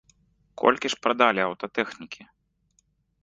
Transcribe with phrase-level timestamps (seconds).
[0.61, 2.21] Колькі ж прадалі аўтатэхнікі?